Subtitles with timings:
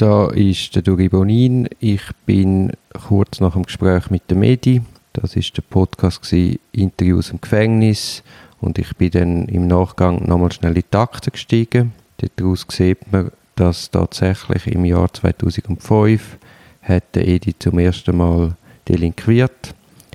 [0.00, 1.68] Da ist der Duri Bonin.
[1.78, 2.72] Ich bin
[3.06, 4.80] kurz nach dem Gespräch mit der Medi.
[5.12, 8.22] Das ist der Podcast gewesen, Interviews im Gefängnis
[8.62, 11.92] und ich bin dann im Nachgang nochmal schnell in die Akte gestiegen.
[12.16, 16.38] Daraus sieht man, dass tatsächlich im Jahr 2005
[16.80, 18.56] hat der Edi zum ersten Mal
[18.88, 19.74] delinquiert.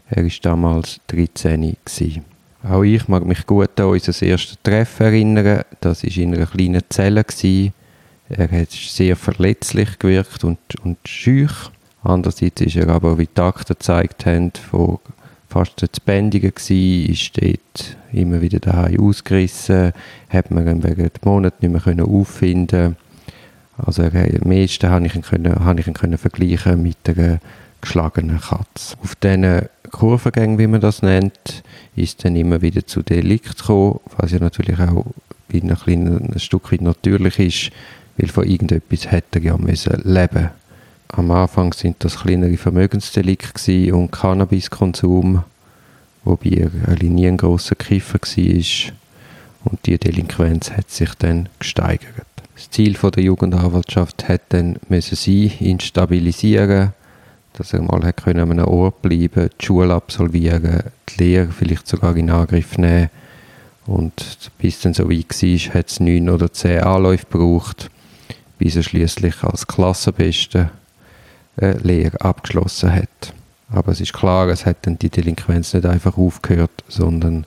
[0.10, 2.26] Er war damals 13 gewesen.
[2.68, 5.62] Auch ich mag mich gut an unser erstes Treffen erinnern.
[5.80, 7.24] Das war in einer kleinen Zelle.
[7.24, 7.75] Gewesen.
[8.30, 11.70] Er hat sehr verletzlich gewirkt und, und schüch.
[12.04, 15.00] Andererseits ist er aber, wie die Akten gezeigt haben, von
[15.48, 19.94] fast zu bändigen gewesen, ist dort immer wieder daheim ausgerissen,
[20.30, 22.98] hat man ihn wegen Monaten nicht mehr auffinden
[23.78, 24.12] Also am
[24.44, 27.40] meisten habe ich ihn, können, habe ich ihn können vergleichen mit einer
[27.80, 28.98] geschlagenen Katze.
[29.02, 29.62] Auf diesen
[29.92, 31.64] Kurvengängen, wie man das nennt,
[31.96, 35.06] ist dann immer wieder zu Delikt gekommen, was ja natürlich auch
[35.48, 37.72] bei einem kleinen ein Stück weit natürlich ist,
[38.18, 40.50] weil von irgendetwas hätte er ja müssen leben
[41.10, 45.44] Am Anfang sind das kleinere Vermögensdelikte und Cannabiskonsum,
[46.24, 48.94] wobei er eigentlich nie ein grosser Kiffer war.
[49.66, 52.26] Und die Delinquenz hat sich dann gesteigert.
[52.56, 56.94] Das Ziel der Jugendanwaltschaft hat dann müssen sein, ihn stabilisieren,
[57.54, 62.16] dass er mal hat an einem Ort bleiben, die Schule absolvieren, die Lehre vielleicht sogar
[62.16, 63.10] in Angriff nehmen.
[63.86, 67.90] Und bis dann so weit war, hat es neun oder zehn Anläufe gebraucht,
[68.58, 70.70] bis er schließlich als Klassenbeste
[71.58, 73.34] eine Lehre abgeschlossen hat.
[73.70, 77.46] Aber es ist klar, es hat dann die Delinquenz nicht einfach aufgehört, sondern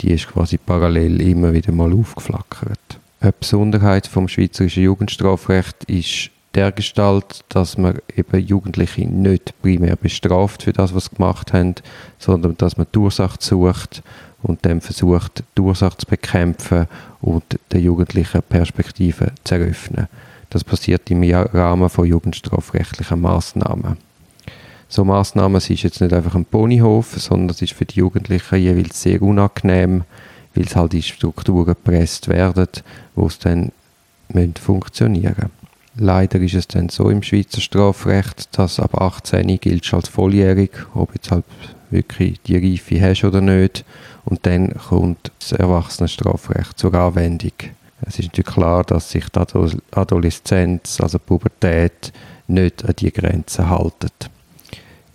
[0.00, 2.98] die ist quasi parallel immer wieder mal aufgeflackert.
[3.20, 10.62] Eine Besonderheit vom schweizerischen Jugendstrafrecht ist der Gestalt, dass man eben Jugendliche nicht primär bestraft
[10.62, 11.74] für das, was sie gemacht haben,
[12.18, 14.02] sondern dass man die Ursache sucht
[14.42, 16.86] und dann versucht, die Ursache zu bekämpfen
[17.20, 20.08] und der Jugendlichen Perspektiven zu eröffnen.
[20.50, 23.96] Das passiert im Rahmen von jugendstrafrechtlichen Maßnahmen.
[24.88, 29.02] So Maßnahmen sind jetzt nicht einfach ein Ponyhof, sondern es ist für die Jugendlichen jeweils
[29.02, 30.04] sehr unangenehm,
[30.54, 32.68] weil es halt in Strukturen gepresst werden,
[33.14, 33.72] wo es dann
[34.58, 35.58] funktionieren müssen.
[36.00, 41.12] Leider ist es dann so im Schweizer Strafrecht, dass ab 18 gilt als volljährig, ob
[41.14, 41.44] jetzt halt
[41.90, 43.84] wirklich die Reife hast oder nicht.
[44.24, 47.52] Und dann kommt das Erwachsenenstrafrecht zur Anwendung.
[48.02, 52.12] Es ist natürlich klar, dass sich die Adoleszenz, also die Pubertät,
[52.46, 54.10] nicht an die Grenzen halten.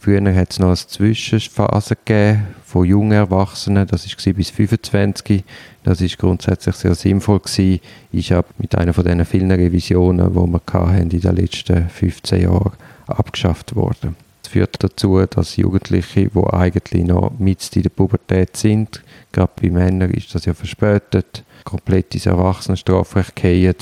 [0.04, 5.46] Früher hat es noch eine Zwischenphase gegeben von jungen Erwachsenen, das war bis 25.
[5.84, 7.80] Das ist grundsätzlich sehr sinnvoll gewesen,
[8.12, 12.74] ist aber mit einer von diesen vielen Revisionen, die wir in den letzten 15 Jahren
[13.08, 14.18] abgeschafft worden.
[14.50, 20.12] Führt dazu, dass Jugendliche, die eigentlich noch mit in der Pubertät sind, gerade bei Männern
[20.12, 23.76] ist das ja verspätet, komplett ins Erwachsenenstrafrecht gehen,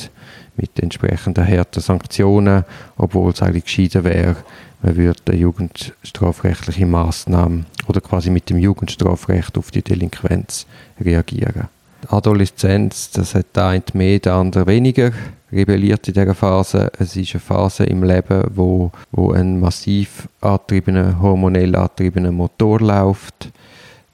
[0.55, 2.63] mit entsprechenden harten Sanktionen,
[2.97, 4.37] obwohl es eigentlich gescheiter wäre,
[4.81, 10.65] man würde eine jugendstrafrechtliche Maßnahme oder quasi mit dem Jugendstrafrecht auf die Delinquenz
[10.99, 11.67] reagieren.
[12.09, 15.11] Adoleszenz, das hat der eine mehr, der andere weniger
[15.51, 16.91] rebelliert in dieser Phase.
[16.97, 23.51] Es ist eine Phase im Leben, wo, wo ein massiv angetriebener, hormonell angetriebener Motor läuft.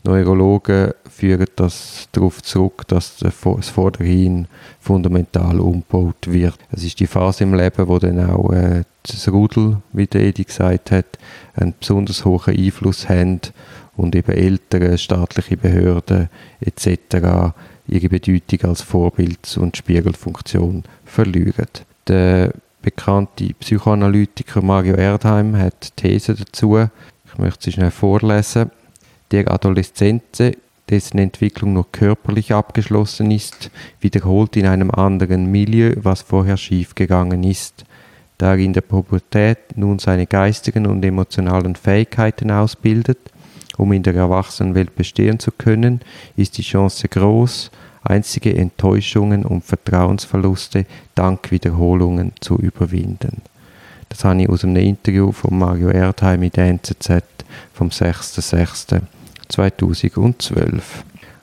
[0.03, 4.47] Neurologen führen das darauf zurück, dass das Vorderhirn
[4.79, 6.57] fundamental umgebaut wird.
[6.71, 10.43] Es ist die Phase im Leben, wo dann auch äh, das Rudel, wie der Edi
[10.43, 11.05] gesagt hat,
[11.55, 13.41] einen besonders hohen Einfluss haben
[13.97, 16.29] und eben Eltern, staatliche Behörden
[16.61, 17.53] etc.
[17.87, 21.67] ihre Bedeutung als Vorbild- und Spiegelfunktion verlieren.
[22.07, 26.87] Der bekannte Psychoanalytiker Mario Erdheim hat These dazu.
[27.25, 28.71] Ich möchte sie schnell vorlesen.
[29.31, 30.55] Der Adoleszente,
[30.89, 37.83] dessen Entwicklung nur körperlich abgeschlossen ist, wiederholt in einem anderen Milieu, was vorher schiefgegangen ist.
[38.37, 43.17] Da er in der Pubertät nun seine geistigen und emotionalen Fähigkeiten ausbildet,
[43.77, 46.01] um in der Erwachsenenwelt bestehen zu können,
[46.35, 47.71] ist die Chance groß,
[48.03, 53.41] einzige Enttäuschungen und Vertrauensverluste dank Wiederholungen zu überwinden.
[54.09, 57.23] Das habe ich aus einem Interview von Mario Erdheim in der NZZ
[57.73, 60.81] vom 6.6.2012.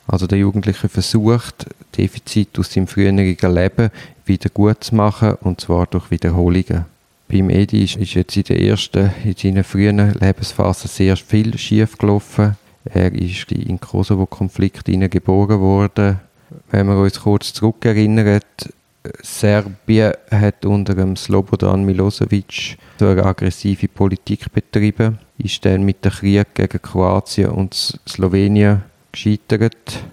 [0.06, 1.66] Also der Jugendliche versucht,
[1.96, 3.90] Defizit aus seinem früheren Leben
[4.26, 6.84] wieder gut zu machen, und zwar durch Wiederholungen.
[7.28, 11.96] Beim Edi ist, ist jetzt in der ersten, in seiner frühen Lebensphase sehr viel schief
[11.96, 12.56] gelaufen.
[12.84, 16.20] Er ist in Kosovo-Konflikt geboren worden.
[16.70, 18.40] Wenn wir uns kurz zurückerinnern,
[19.22, 26.12] Serbien hat unter dem Slobodan Milosevic so eine aggressive Politik betrieben, ist dann mit dem
[26.12, 28.82] Krieg gegen Kroatien und Slowenien
[29.12, 30.04] gescheitert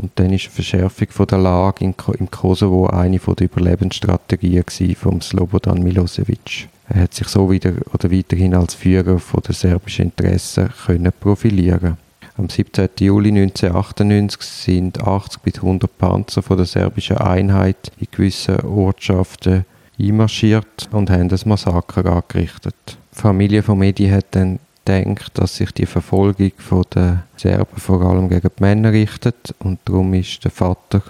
[0.00, 4.64] Und dann ist eine Verschärfung von der Lage in, im Kosovo eine von der Überlebensstrategien
[4.96, 6.68] von Slobodan Milosevic.
[6.88, 11.98] Er hat sich so wieder oder weiterhin als Führer von der serbischen Interessen können profilieren.
[12.38, 12.88] Am 17.
[13.00, 19.66] Juli 1998 sind 80 bis 100 Panzer von der serbischen Einheit in gewissen Ortschaften
[20.00, 22.74] einmarschiert und haben das Massaker angerichtet.
[22.86, 24.60] Die Familie von Medi hat dann
[24.90, 26.52] gedacht, dass sich die Verfolgung
[26.94, 31.02] der Serben vor allem gegen die Männer richtet und darum ist der Vater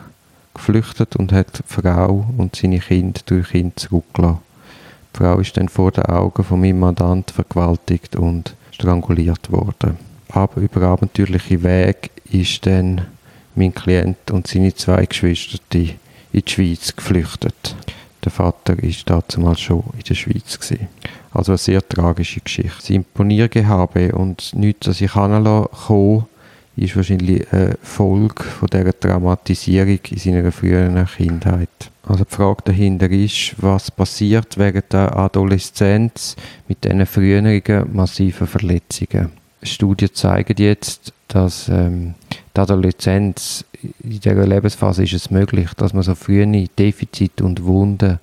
[0.55, 4.41] geflüchtet und hat die Frau und seine Kinder durch ihn zurückgelassen.
[5.15, 9.97] Die Frau ist dann vor den Augen von meinem Mandant vergewaltigt und stranguliert worden.
[10.29, 13.03] Aber über abenteuerliche Weg ist dann
[13.55, 17.75] mein Klient und seine zwei Geschwister in die Schweiz geflüchtet.
[18.25, 20.59] Der Vater ist damals schon in der Schweiz.
[20.59, 20.89] Gewesen.
[21.33, 22.77] Also eine sehr tragische Geschichte.
[22.77, 25.45] Das Imponiergehabe und nichts, das ich kann,
[26.77, 31.69] ist wahrscheinlich eine Folge von dieser Traumatisierung in seiner früheren Kindheit.
[32.07, 37.63] Also die Frage dahinter ist, was passiert während der Adoleszenz mit diesen früheren
[37.93, 39.31] massiven Verletzungen.
[39.63, 42.15] Studien zeigen jetzt, dass ähm,
[42.57, 46.47] die Adoleszenz in dieser Lebensphase ist es möglich, dass man so frühe
[46.79, 48.19] Defizite und Wunden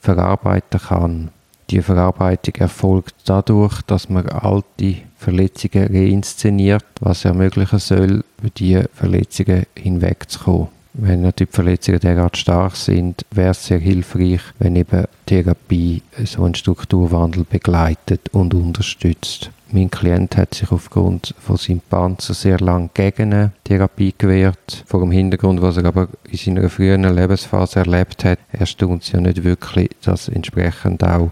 [0.00, 1.30] verarbeiten kann.
[1.70, 9.66] Die Verarbeitung erfolgt dadurch, dass man alte Verletzungen reinszeniert, was ermöglichen soll, über diese Verletzungen
[9.76, 10.68] hinwegzukommen.
[10.94, 16.54] Wenn natürlich Verletzungen derart stark sind, wäre es sehr hilfreich, wenn eben Therapie so einen
[16.54, 19.50] Strukturwandel begleitet und unterstützt.
[19.70, 24.84] Mein Klient hat sich aufgrund von seinem Panzer sehr lange gegen eine Therapie gewehrt.
[24.86, 29.20] Vor dem Hintergrund, was er aber in seiner früheren Lebensphase erlebt hat, erstaunt es ja
[29.20, 31.30] nicht wirklich, dass entsprechend auch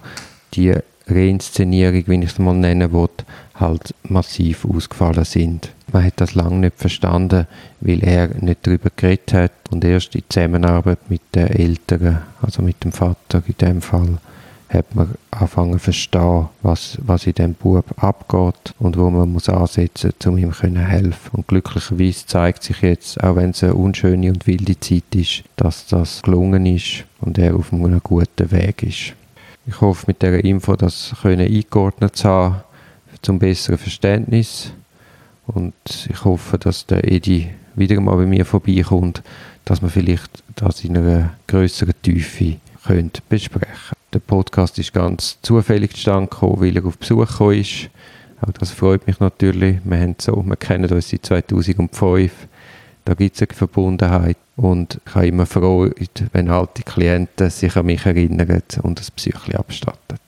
[0.53, 0.75] die
[1.09, 3.09] Reinszenierung, wie ich es mal nennen will,
[3.55, 5.71] halt massiv ausgefallen sind.
[5.93, 7.47] Man hat das lange nicht verstanden,
[7.81, 12.83] weil er nicht darüber geredet hat und erst in Zusammenarbeit mit den Eltern, also mit
[12.83, 14.19] dem Vater in dem Fall,
[14.69, 19.49] hat man angefangen zu verstehen, was, was in diesem Bub abgeht und wo man muss
[19.49, 21.31] ansetzen muss, um ihm zu helfen.
[21.33, 25.87] Und glücklicherweise zeigt sich jetzt, auch wenn es eine unschöne und wilde Zeit ist, dass
[25.87, 29.15] das gelungen ist und er auf einem guten Weg ist.
[29.69, 32.57] Ich hoffe, mit dieser Info das können eingeordnet zu haben,
[33.23, 34.73] zum besseren Verständnis.
[35.47, 35.75] Und
[36.09, 39.23] ich hoffe, dass der Edi wieder mal bei mir vorbeikommt,
[39.65, 45.95] dass wir vielleicht das in einer größeren Tiefe können besprechen Der Podcast ist ganz zufällig
[45.95, 47.91] zustande weil er auf Besuch gekommen ist.
[48.41, 49.79] Auch das freut mich natürlich.
[49.83, 52.33] Wir, haben so, wir kennen uns seit 2005.
[53.07, 54.37] Da gibt es eine Verbundenheit.
[54.57, 55.95] Und ich habe immer Freude,
[56.33, 60.19] wenn alte Klienten sich an mich erinnern und das Psyche abstatten.